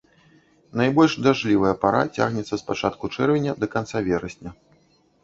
Найбольш 0.79 1.13
дажджлівая 1.27 1.73
пара 1.83 1.99
цягнецца 2.19 2.55
з 2.63 2.67
пачатку 2.71 3.11
чэрвеня 3.19 3.51
да 3.61 3.71
канца 3.77 3.97
верасня. 4.09 4.49